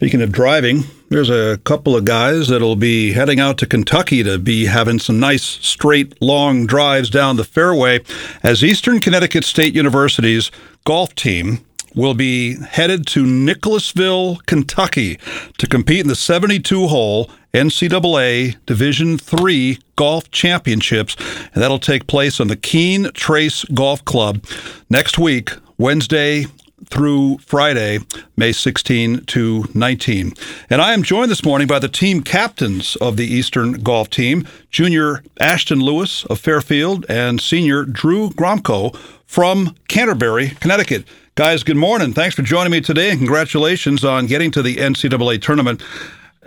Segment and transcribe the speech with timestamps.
[0.00, 4.38] Speaking of driving, there's a couple of guys that'll be heading out to Kentucky to
[4.38, 8.00] be having some nice, straight, long drives down the fairway
[8.42, 10.50] as Eastern Connecticut State University's
[10.86, 11.58] golf team
[11.94, 15.18] will be headed to Nicholasville, Kentucky
[15.58, 21.14] to compete in the 72 hole NCAA Division III Golf Championships.
[21.52, 24.42] And that'll take place on the Keene Trace Golf Club
[24.88, 26.46] next week, Wednesday,
[26.88, 27.98] through Friday,
[28.36, 30.32] May 16 to 19.
[30.70, 34.46] And I am joined this morning by the team captains of the Eastern Golf Team,
[34.70, 41.04] junior Ashton Lewis of Fairfield and senior Drew Gromko from Canterbury, Connecticut.
[41.34, 42.12] Guys, good morning.
[42.12, 45.82] Thanks for joining me today and congratulations on getting to the NCAA tournament.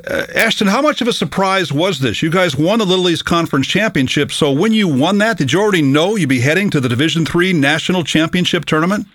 [0.08, 2.22] Uh, Ashton, how much of a surprise was this?
[2.22, 4.32] You guys won the Little East Conference Championship.
[4.32, 7.26] So when you won that, did you already know you'd be heading to the Division
[7.26, 9.08] Three National Championship tournament?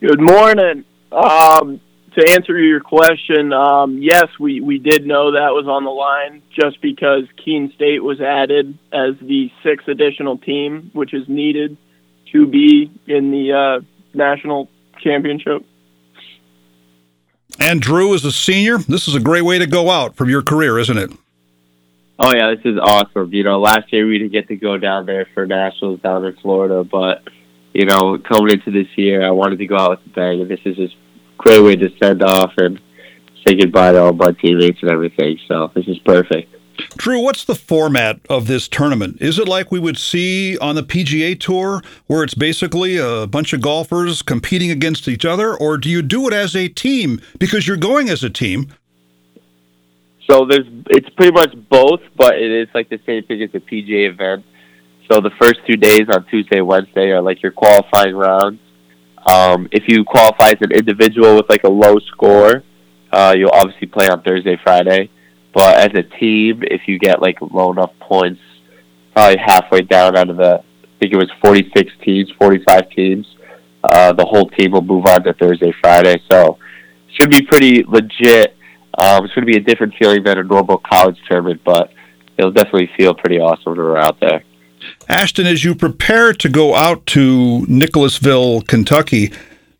[0.00, 0.84] Good morning.
[1.12, 1.78] Um,
[2.14, 6.42] to answer your question, um, yes, we, we did know that was on the line
[6.58, 11.76] just because Keene State was added as the sixth additional team, which is needed
[12.32, 14.70] to be in the uh, national
[15.02, 15.66] championship.
[17.58, 20.40] And Drew, is a senior, this is a great way to go out from your
[20.40, 21.10] career, isn't it?
[22.18, 23.34] Oh yeah, this is awesome.
[23.34, 26.36] You know, last year we didn't get to go down there for nationals down in
[26.36, 27.22] Florida, but
[27.72, 30.50] you know, coming into this year, I wanted to go out with a bang, and
[30.50, 32.80] this is just a great way to send off and
[33.46, 35.38] say goodbye to all my teammates and everything.
[35.48, 36.54] So this is perfect.
[36.96, 39.18] Drew, what's the format of this tournament?
[39.20, 43.52] Is it like we would see on the PGA Tour, where it's basically a bunch
[43.52, 47.66] of golfers competing against each other, or do you do it as a team because
[47.66, 48.72] you're going as a team?
[50.28, 53.60] So there's, it's pretty much both, but it is like the same thing as a
[53.60, 54.44] PGA event.
[55.10, 58.60] So the first two days on Tuesday, Wednesday are like your qualifying rounds.
[59.26, 62.62] Um, if you qualify as an individual with like a low score,
[63.10, 65.10] uh, you'll obviously play on Thursday, Friday.
[65.52, 68.40] But as a team, if you get like low enough points,
[69.12, 73.26] probably halfway down out of the, I think it was 46 teams, 45 teams,
[73.82, 76.22] uh, the whole team will move on to Thursday, Friday.
[76.30, 76.56] So
[77.18, 78.56] should be pretty legit.
[78.96, 81.92] Um, it's going to be a different feeling than a normal college tournament, but
[82.38, 84.44] it'll definitely feel pretty awesome when we're out there.
[85.08, 89.32] Ashton, as you prepare to go out to Nicholasville, Kentucky,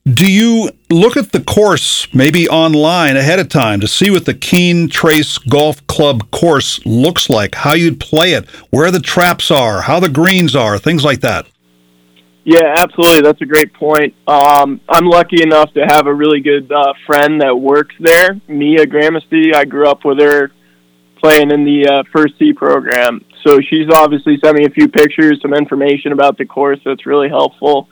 [0.05, 4.35] do you look at the course maybe online ahead of time to see what the
[4.35, 9.83] Keene Trace Golf Club course looks like, how you'd play it, where the traps are,
[9.83, 11.47] how the greens are, things like that?
[12.45, 13.21] Yeah, absolutely.
[13.21, 14.15] That's a great point.
[14.27, 18.87] Um, I'm lucky enough to have a really good uh, friend that works there, Mia
[18.87, 19.55] Gramesty.
[19.55, 20.51] I grew up with her
[21.19, 23.25] playing in the uh, First Tee program.
[23.47, 27.29] So she's obviously sent me a few pictures, some information about the course that's really
[27.29, 27.89] helpful.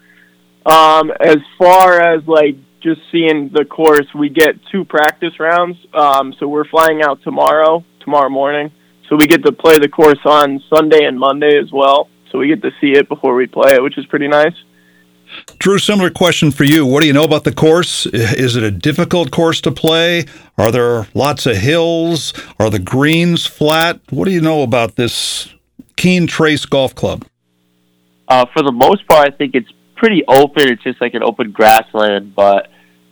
[0.66, 5.78] Um, as far as like just seeing the course, we get two practice rounds.
[5.94, 8.70] Um, so we're flying out tomorrow, tomorrow morning.
[9.08, 12.08] So we get to play the course on Sunday and Monday as well.
[12.30, 14.54] So we get to see it before we play it, which is pretty nice.
[15.58, 16.86] Drew, similar question for you.
[16.86, 18.06] What do you know about the course?
[18.06, 20.26] Is it a difficult course to play?
[20.56, 22.32] Are there lots of hills?
[22.58, 24.00] Are the greens flat?
[24.10, 25.48] What do you know about this
[25.96, 27.24] Keene Trace Golf Club?
[28.28, 30.68] Uh, for the most part, I think it's pretty open.
[30.68, 32.68] It's just like an open grassland, but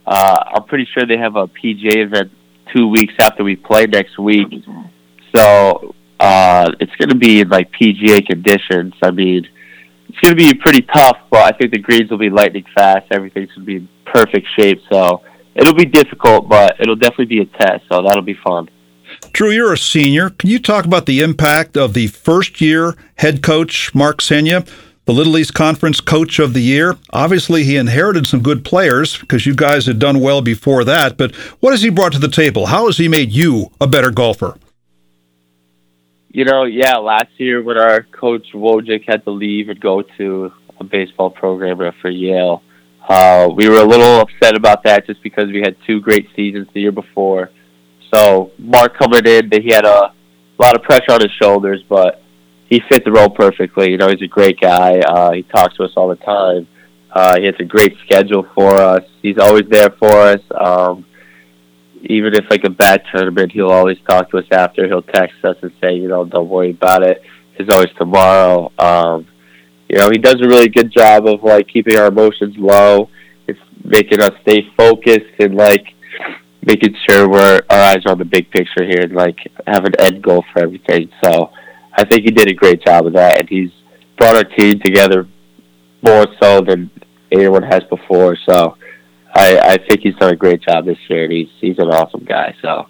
[0.07, 2.31] uh, I'm pretty sure they have a PGA event
[2.75, 4.49] two weeks after we play next week.
[5.35, 8.95] So uh, it's going to be in like PGA conditions.
[9.03, 9.49] I mean,
[10.17, 13.07] it's going to be pretty tough, but I think the greens will be lightning fast.
[13.11, 14.81] Everything's going to be in perfect shape.
[14.91, 15.23] So
[15.55, 17.85] it'll be difficult, but it'll definitely be a test.
[17.91, 18.71] So that'll be fun.
[19.33, 20.31] Drew, you're a senior.
[20.31, 24.67] Can you talk about the impact of the first year head coach, Mark Senya,
[25.05, 26.97] the Little East Conference Coach of the Year?
[27.11, 31.35] Obviously, he inherited some good players because you guys had done well before that, but
[31.61, 32.67] what has he brought to the table?
[32.67, 34.57] How has he made you a better golfer?
[36.37, 40.53] You know, yeah, last year when our coach Wojcik had to leave and go to
[40.79, 42.63] a baseball program for Yale,
[43.09, 46.69] uh, we were a little upset about that just because we had two great seasons
[46.75, 47.51] the year before.
[48.13, 50.13] So Mark coming in, that he had a
[50.59, 52.23] lot of pressure on his shoulders, but
[52.69, 53.91] he fit the role perfectly.
[53.91, 54.99] You know, he's a great guy.
[54.99, 56.69] Uh, he talks to us all the time.
[57.11, 59.05] Uh, he has a great schedule for us.
[59.23, 60.43] He's always there for us.
[60.55, 61.07] Um,
[62.03, 64.87] even if like a bad tournament, he'll always talk to us after.
[64.87, 67.23] He'll text us and say, you know, don't worry about it.
[67.59, 68.73] It's always tomorrow.
[68.79, 69.27] Um,
[69.89, 73.09] you know, he does a really good job of like keeping our emotions low.
[73.47, 75.87] It's making us stay focused and like
[76.65, 79.99] making sure we're our eyes are on the big picture here and like have an
[80.01, 81.09] end goal for everything.
[81.23, 81.51] So
[81.93, 83.71] I think he did a great job of that, and he's
[84.19, 85.27] brought our team together
[86.03, 86.91] more so than
[87.33, 88.37] anyone has before.
[88.49, 88.77] So
[89.37, 92.55] I, I think he's done a great job this year, he's he's an awesome guy.
[92.63, 92.87] So.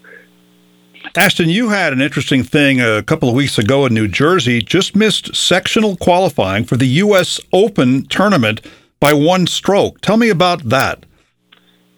[1.14, 4.60] Ashton, you had an interesting thing a couple of weeks ago in New Jersey.
[4.60, 7.40] Just missed sectional qualifying for the U.S.
[7.52, 8.60] Open tournament
[8.98, 10.00] by one stroke.
[10.00, 11.06] Tell me about that.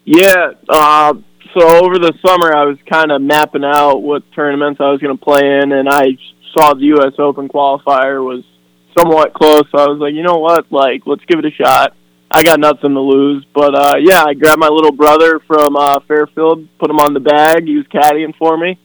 [0.05, 1.13] Yeah, uh,
[1.57, 5.17] so over the summer I was kind of mapping out what tournaments I was going
[5.17, 6.17] to play in, and I
[6.53, 7.13] saw the U.S.
[7.19, 8.43] Open qualifier was
[8.97, 9.63] somewhat close.
[9.71, 11.95] So I was like, you know what, like let's give it a shot.
[12.31, 15.99] I got nothing to lose, but uh, yeah, I grabbed my little brother from uh,
[16.07, 17.65] Fairfield, put him on the bag.
[17.65, 18.79] He was caddying for me.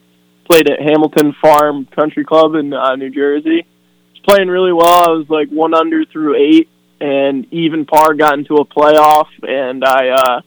[0.51, 3.67] Played at Hamilton Farm Country Club in uh, New Jersey.
[4.13, 5.09] Was playing really well.
[5.09, 6.69] I was like one under through eight,
[7.01, 10.09] and even par got into a playoff, and I.
[10.09, 10.41] uh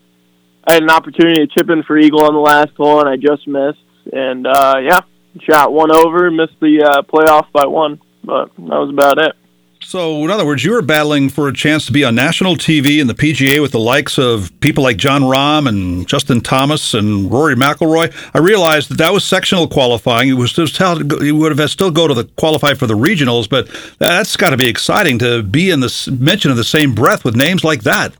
[0.66, 3.16] I had an opportunity to chip in for eagle on the last hole, and I
[3.16, 3.78] just missed.
[4.12, 5.00] And uh, yeah,
[5.40, 9.32] shot one over, missed the uh, playoff by one, but that was about it.
[9.80, 13.00] So, in other words, you were battling for a chance to be on national TV
[13.00, 17.30] in the PGA with the likes of people like Jon Rahm and Justin Thomas and
[17.30, 18.12] Rory McIlroy.
[18.34, 20.28] I realized that that was sectional qualifying.
[20.28, 20.78] It was just
[21.22, 24.56] you would have still go to the qualify for the regionals, but that's got to
[24.56, 28.14] be exciting to be in the mention of the same breath with names like that.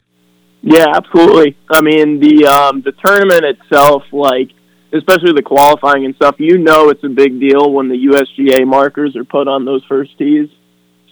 [0.62, 1.56] Yeah, absolutely.
[1.70, 4.50] I mean, the um, the tournament itself, like
[4.92, 9.16] especially the qualifying and stuff, you know, it's a big deal when the USGA markers
[9.16, 10.48] are put on those first tees.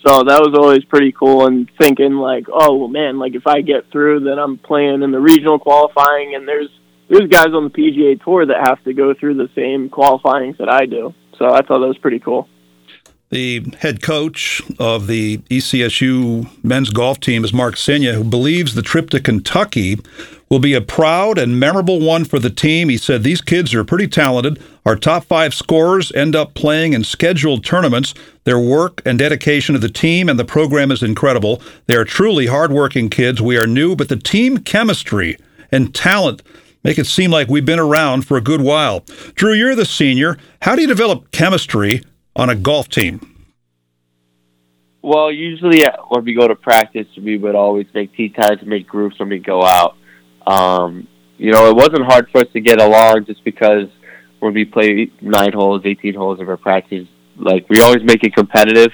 [0.07, 1.47] So that was always pretty cool.
[1.47, 5.11] And thinking like, oh well, man, like if I get through, then I'm playing in
[5.11, 6.69] the regional qualifying, and there's
[7.09, 10.69] there's guys on the PGA Tour that have to go through the same qualifying that
[10.69, 11.13] I do.
[11.39, 12.49] So I thought that was pretty cool.
[13.31, 18.83] The head coach of the ECSU men's golf team is Mark Senya, who believes the
[18.83, 19.99] trip to Kentucky
[20.49, 22.89] will be a proud and memorable one for the team.
[22.89, 24.63] He said these kids are pretty talented.
[24.85, 28.15] Our top five scorers end up playing in scheduled tournaments.
[28.45, 31.61] Their work and dedication to the team and the program is incredible.
[31.87, 33.43] They are truly hardworking kids.
[33.43, 35.37] We are new, but the team chemistry
[35.73, 36.43] and talent
[36.85, 39.01] make it seem like we've been around for a good while.
[39.35, 40.39] Drew, you're the senior.
[40.63, 42.03] How do you develop chemistry
[42.37, 43.33] on a golf team?
[45.03, 49.19] Well, usually when we go to practice, we would always make tee times, make groups
[49.19, 49.97] when we go out.
[50.47, 53.89] Um, you know, it wasn't hard for us to get along just because
[54.41, 57.07] when we play nine holes, 18 holes of our practice,
[57.37, 58.91] like we always make it competitive.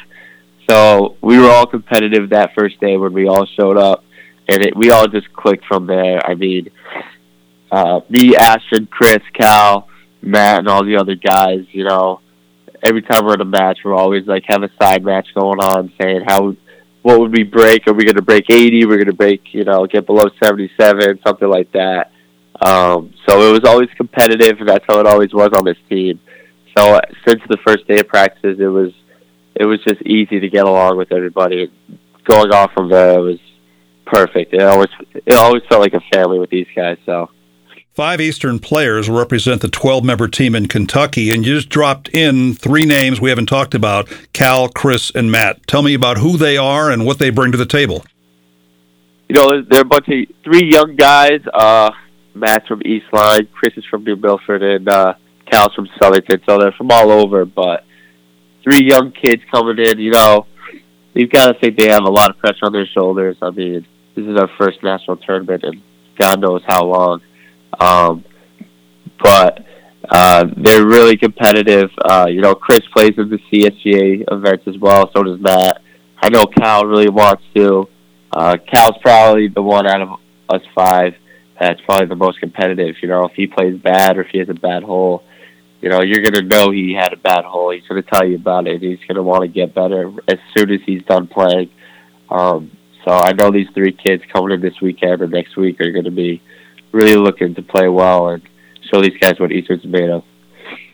[0.68, 4.04] So we were all competitive that first day when we all showed up,
[4.48, 6.24] and it, we all just clicked from there.
[6.24, 6.70] I mean,
[7.70, 9.88] uh, me, Ashton, Chris, Cal,
[10.20, 12.20] Matt, and all the other guys, you know,
[12.82, 15.92] every time we're in a match, we're always like have a side match going on,
[16.00, 16.56] saying how
[17.02, 17.86] what would we break?
[17.88, 18.86] Are we going to break 80?
[18.86, 22.12] We're going to break, you know, get below 77, something like that.
[22.60, 26.20] Um, so it was always competitive, and that's how it always was on this team.
[26.76, 28.92] So since the first day of practice, it was
[29.54, 31.70] it was just easy to get along with everybody.
[32.24, 33.40] Going off from there it was
[34.06, 34.54] perfect.
[34.54, 36.98] It always it always felt like a family with these guys.
[37.04, 37.30] So.
[37.94, 42.54] Five Eastern players represent the 12 member team in Kentucky, and you just dropped in
[42.54, 45.66] three names we haven't talked about Cal, Chris, and Matt.
[45.66, 48.02] Tell me about who they are and what they bring to the table.
[49.28, 51.40] You know, they're a bunch of three young guys.
[51.52, 51.90] Uh,
[52.34, 55.12] Matt's from East Lyme, Chris is from New Milford, and uh,
[55.50, 57.44] Cal's from Southington, so they're from all over.
[57.44, 57.84] But
[58.64, 60.46] three young kids coming in, you know,
[61.12, 63.36] you've got to think they have a lot of pressure on their shoulders.
[63.42, 63.86] I mean,
[64.16, 65.82] this is our first national tournament, and
[66.18, 67.20] God knows how long.
[67.78, 68.24] Um,
[69.22, 69.64] but
[70.08, 71.90] uh, they're really competitive.
[72.04, 75.10] Uh, you know, Chris plays in the CSGA events as well.
[75.14, 75.82] So does Matt.
[76.22, 77.88] I know Cal really wants to.
[78.30, 81.14] Uh, Cal's probably the one out of us five
[81.62, 82.96] that's probably the most competitive.
[83.02, 85.22] You know, if he plays bad or if he has a bad hole,
[85.80, 87.70] you know, you're gonna know he had a bad hole.
[87.70, 88.82] He's gonna tell you about it.
[88.82, 91.70] He's gonna want to get better as soon as he's done playing.
[92.30, 92.70] Um,
[93.04, 96.10] so I know these three kids coming in this weekend or next week are gonna
[96.10, 96.42] be
[96.92, 98.42] really looking to play well and
[98.90, 100.22] show these guys what Eastern's made of.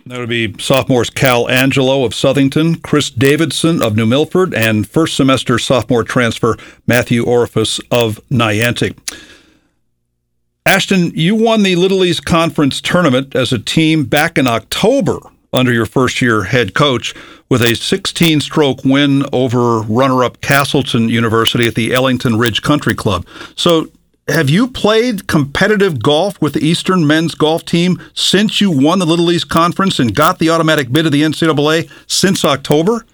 [0.07, 5.15] That would be sophomores Cal Angelo of Southington, Chris Davidson of New Milford, and first
[5.15, 8.97] semester sophomore transfer Matthew Orifice of Niantic.
[10.65, 15.19] Ashton, you won the Little East Conference tournament as a team back in October
[15.53, 17.15] under your first year head coach
[17.49, 22.95] with a 16 stroke win over runner up Castleton University at the Ellington Ridge Country
[22.95, 23.27] Club.
[23.57, 23.89] So,
[24.29, 29.07] have you played competitive golf with the Eastern men's golf team since you won the
[29.07, 33.07] Little East Conference and got the automatic bid of the NCAA since October?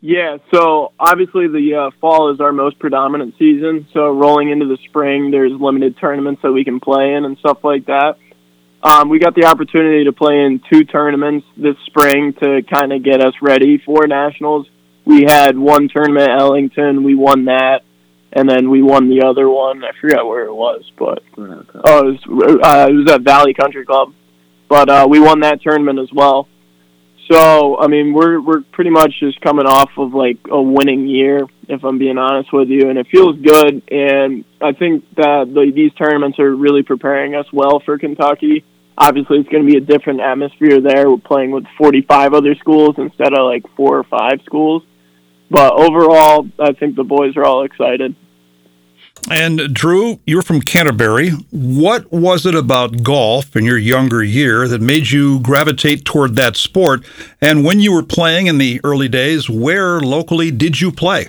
[0.00, 3.88] Yeah, so obviously the uh, fall is our most predominant season.
[3.92, 7.64] So rolling into the spring, there's limited tournaments that we can play in and stuff
[7.64, 8.16] like that.
[8.80, 13.02] Um, we got the opportunity to play in two tournaments this spring to kind of
[13.02, 14.68] get us ready for nationals.
[15.04, 17.80] We had one tournament at Ellington, we won that
[18.32, 19.84] and then we won the other one.
[19.84, 21.22] I forgot where it was, but
[21.84, 24.12] oh, it was, uh, it was at Valley Country Club.
[24.68, 26.46] But uh, we won that tournament as well.
[27.30, 31.46] So I mean, we're we're pretty much just coming off of like a winning year,
[31.68, 33.82] if I'm being honest with you, and it feels good.
[33.90, 38.64] And I think that the, these tournaments are really preparing us well for Kentucky.
[38.96, 41.08] Obviously, it's going to be a different atmosphere there.
[41.08, 44.82] We're playing with 45 other schools instead of like four or five schools.
[45.50, 48.14] But overall, I think the boys are all excited.
[49.30, 51.30] And Drew, you're from Canterbury.
[51.50, 56.56] What was it about golf in your younger year that made you gravitate toward that
[56.56, 57.04] sport?
[57.40, 61.28] And when you were playing in the early days, where locally did you play?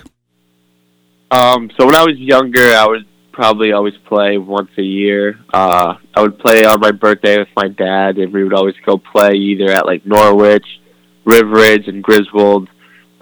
[1.30, 5.38] Um, so when I was younger, I would probably always play once a year.
[5.52, 8.98] Uh, I would play on my birthday with my dad, and we would always go
[8.98, 10.66] play either at like Norwich,
[11.24, 12.68] River Ridge, and Griswold,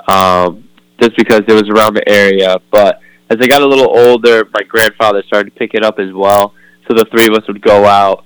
[0.08, 0.67] um,
[1.00, 2.56] just because it was around the area.
[2.70, 3.00] But
[3.30, 6.54] as I got a little older, my grandfather started to pick it up as well.
[6.86, 8.24] So the three of us would go out.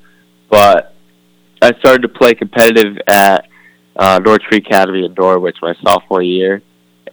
[0.49, 0.95] But
[1.61, 3.49] I started to play competitive at
[3.97, 6.63] uh, Norwich Free Academy in Norwich my sophomore year,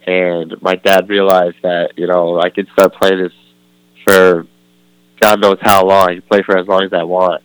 [0.06, 3.32] and my dad realized that you know I could start playing this
[4.04, 4.46] for
[5.20, 6.08] God knows how long.
[6.08, 7.42] I can play for as long as I want.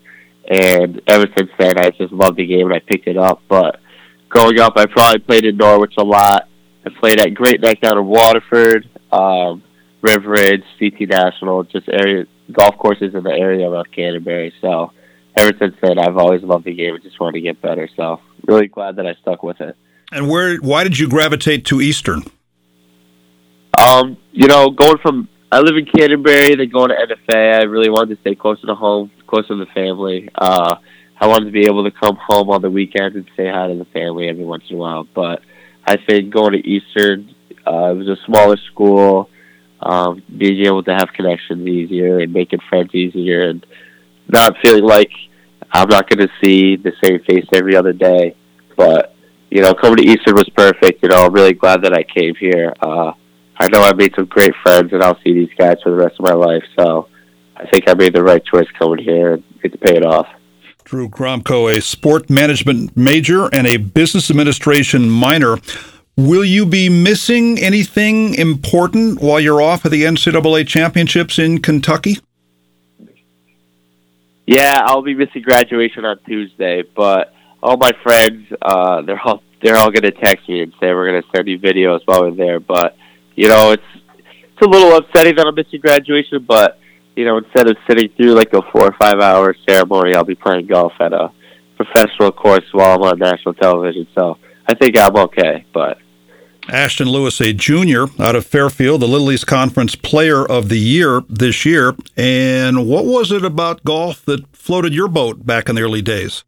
[0.50, 3.42] And ever since then, I just loved the game and I picked it up.
[3.48, 3.80] But
[4.30, 6.48] growing up, I probably played in Norwich a lot.
[6.86, 8.90] I played at Great Neck down in Waterford.
[9.12, 9.64] Um,
[10.02, 14.54] River Ridge, CT National, just area golf courses in the area around Canterbury.
[14.62, 14.92] So
[15.36, 17.90] ever since then, I've always loved the game and just wanted to get better.
[17.96, 19.76] So really glad that I stuck with it.
[20.12, 20.58] And where?
[20.58, 22.24] Why did you gravitate to Eastern?
[23.80, 27.90] Um, you know, going from I live in Canterbury, then going to NFA, I really
[27.90, 30.30] wanted to stay closer to home, closer to the family.
[30.36, 30.76] Uh,
[31.20, 33.76] I wanted to be able to come home on the weekends and say hi to
[33.76, 35.08] the family every once in a while.
[35.16, 35.42] But
[35.86, 37.34] I think going to Eastern,
[37.68, 39.30] uh, it was a smaller school
[39.82, 43.66] um, being able to have connections easier and making friends easier and
[44.28, 45.12] not feeling like
[45.72, 48.36] I'm not going to see the same face every other day.
[48.76, 49.16] But,
[49.52, 51.04] you know, coming to Eastern was perfect.
[51.04, 52.74] You know, I'm really glad that I came here.
[52.82, 53.12] Uh,
[53.58, 56.16] I know I made some great friends and I'll see these guys for the rest
[56.20, 56.64] of my life.
[56.78, 57.08] So
[57.56, 60.28] I think I made the right choice coming here and get to pay it off.
[60.86, 65.58] Drew Gromko, a sport management major and a business administration minor.
[66.16, 72.20] Will you be missing anything important while you're off at the NCAA championships in Kentucky?
[74.46, 79.78] Yeah, I'll be missing graduation on Tuesday, but all my friends, uh, they're all they're
[79.78, 82.60] all gonna text me and say we're gonna send you videos while we're there.
[82.60, 82.96] But
[83.34, 83.84] you know, it's
[84.20, 86.78] it's a little upsetting that I'm missing graduation, but
[87.16, 90.36] you know, instead of sitting through like a four or five hour ceremony, I'll be
[90.36, 91.32] playing golf at a
[91.78, 94.08] professional course while I'm on national television.
[94.16, 95.98] So I think I'm okay, but
[96.68, 101.22] Ashton Lewis, a junior out of Fairfield, the Little East Conference Player of the Year
[101.30, 101.96] this year.
[102.18, 106.44] And what was it about golf that floated your boat back in the early days?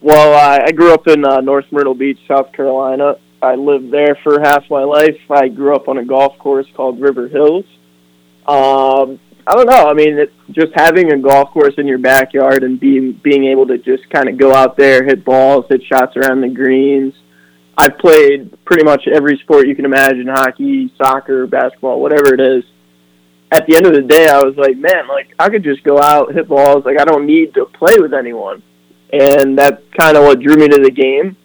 [0.00, 3.16] Well, I grew up in uh, North Myrtle Beach, South Carolina.
[3.40, 5.18] I lived there for half my life.
[5.30, 7.64] I grew up on a golf course called River Hills.
[8.46, 9.18] Um,
[9.48, 9.86] I don't know.
[9.86, 13.66] I mean, it's just having a golf course in your backyard and being being able
[13.68, 17.14] to just kind of go out there, hit balls, hit shots around the greens
[17.78, 22.64] I've played pretty much every sport you can imagine hockey, soccer, basketball, whatever it is.
[23.52, 26.00] At the end of the day, I was like, man, like I could just go
[26.00, 26.84] out, hit balls.
[26.84, 28.64] Like I don't need to play with anyone.
[29.12, 31.36] And that's kind of what drew me to the game.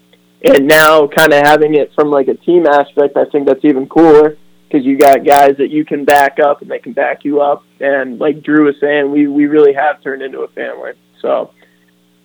[0.43, 3.87] And now, kind of having it from like a team aspect, I think that's even
[3.87, 4.35] cooler
[4.73, 7.63] because you got guys that you can back up and they can back you up.
[7.79, 10.93] And like Drew was saying, we we really have turned into a family.
[11.21, 11.51] So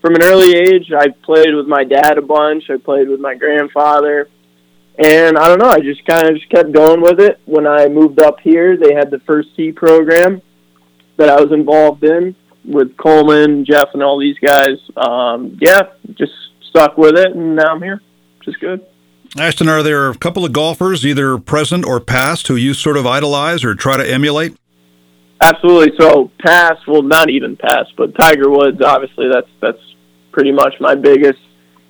[0.00, 2.70] from an early age, I played with my dad a bunch.
[2.70, 4.30] I played with my grandfather,
[4.98, 5.68] and I don't know.
[5.68, 7.38] I just kind of just kept going with it.
[7.44, 10.40] When I moved up here, they had the First Tee program
[11.18, 14.78] that I was involved in with Coleman, Jeff, and all these guys.
[14.96, 15.82] Um, yeah,
[16.14, 16.32] just
[16.70, 18.00] stuck with it, and now I'm here.
[18.42, 18.86] Just good.
[19.36, 23.06] Ashton, are there a couple of golfers, either present or past, who you sort of
[23.06, 24.56] idolize or try to emulate?
[25.40, 25.96] Absolutely.
[25.98, 28.80] So past, well, not even past, but Tiger Woods.
[28.82, 29.78] Obviously, that's that's
[30.32, 31.38] pretty much my biggest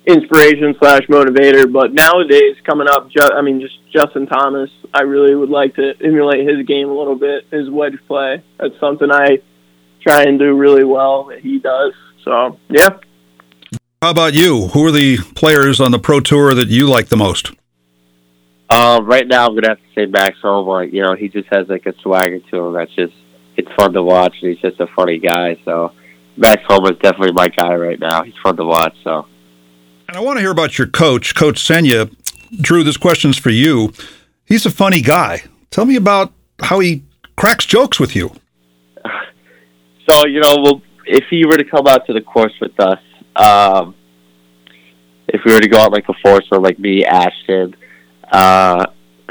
[0.05, 1.71] inspiration slash motivator.
[1.71, 5.93] But nowadays, coming up, ju- I mean, just Justin Thomas, I really would like to
[6.03, 8.43] emulate his game a little bit, his wedge play.
[8.59, 9.39] That's something I
[10.01, 11.93] try and do really well that he does.
[12.23, 12.89] So, yeah.
[14.01, 14.67] How about you?
[14.69, 17.51] Who are the players on the pro tour that you like the most?
[18.69, 20.85] Um, right now, I'm gonna have to say Max Homa.
[20.85, 23.11] You know, he just has like a swagger to him that's just
[23.57, 24.33] it's fun to watch.
[24.41, 25.57] And he's just a funny guy.
[25.65, 25.91] So
[26.37, 28.23] Max Homa is definitely my guy right now.
[28.23, 28.95] He's fun to watch.
[29.03, 29.25] So.
[30.07, 32.09] And I want to hear about your coach, Coach Senya.
[32.61, 33.91] Drew, this question's for you.
[34.45, 35.43] He's a funny guy.
[35.71, 37.03] Tell me about how he
[37.35, 38.31] cracks jokes with you?
[40.09, 42.97] So you know, well, if he were to come out to the course with us,
[43.39, 43.95] um,
[45.27, 47.75] if we were to go out like a foursome, like me, Ashton,
[48.31, 48.85] uh,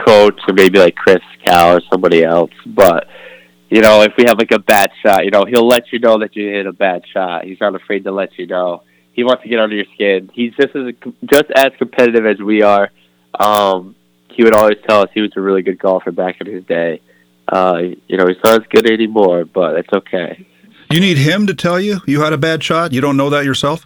[0.04, 3.06] coach, or maybe like Chris Cal or somebody else, but
[3.70, 6.18] you know, if we have like a bad shot, you know, he'll let you know
[6.20, 7.44] that you hit a bad shot.
[7.44, 8.82] He's not afraid to let you know.
[9.12, 10.30] He wants to get under your skin.
[10.32, 10.94] He's just as
[11.26, 12.90] just as competitive as we are.
[13.38, 13.94] Um,
[14.30, 17.02] he would always tell us he was a really good golfer back in his day.
[17.46, 20.46] Uh, you know, he's not as good anymore, but it's okay.
[20.90, 22.92] You need him to tell you you had a bad shot.
[22.92, 23.84] You don't know that yourself.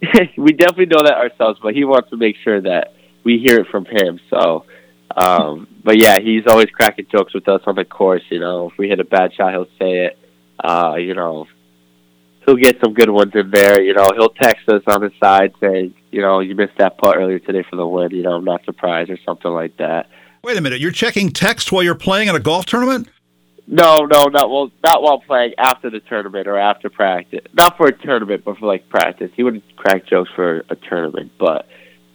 [0.36, 3.66] we definitely know that ourselves, but he wants to make sure that we hear it
[3.68, 4.20] from him.
[4.30, 4.64] So
[5.16, 8.22] um, but yeah, he's always cracking jokes with us on the course.
[8.30, 10.18] You know, if we hit a bad shot, he'll say it.
[10.62, 11.46] Uh, you know,
[12.44, 13.80] he'll get some good ones in there.
[13.80, 17.16] You know, he'll text us on the side saying, you know, you missed that putt
[17.16, 18.10] earlier today for the win.
[18.10, 20.08] You know, I'm not surprised or something like that.
[20.44, 23.08] Wait a minute, you're checking text while you're playing at a golf tournament?
[23.70, 25.52] No, no, not well, not while playing.
[25.58, 27.40] After the tournament or after practice.
[27.52, 29.30] Not for a tournament, but for like practice.
[29.36, 31.68] He wouldn't crack jokes for a tournament, but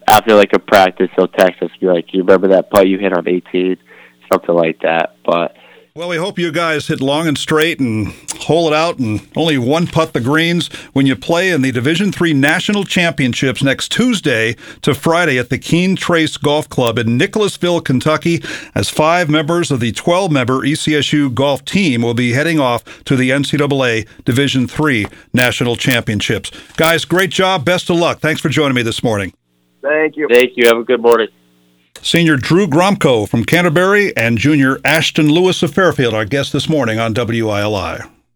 [0.10, 3.14] after like a practice, he'll text us, be like, "You remember that putt you hit
[3.14, 3.78] on 18?"
[4.32, 5.18] Something like that.
[5.24, 5.56] But
[5.94, 8.08] well, we hope you guys hit long and straight and
[8.44, 12.12] hole it out and only one putt the greens when you play in the Division
[12.12, 17.82] Three National Championships next Tuesday to Friday at the Keene Trace Golf Club in Nicholasville,
[17.82, 18.44] Kentucky,
[18.76, 23.30] as five members of the 12-member ECSU golf team will be heading off to the
[23.30, 26.52] NCAA Division Three National Championships.
[26.78, 27.66] Guys, great job.
[27.66, 28.20] Best of luck.
[28.20, 29.34] Thanks for joining me this morning.
[29.82, 30.28] Thank you.
[30.30, 30.68] Thank you.
[30.68, 31.28] Have a good morning.
[32.02, 37.00] Senior Drew Gromko from Canterbury and Junior Ashton Lewis of Fairfield, our guest this morning
[37.00, 38.10] on WILI.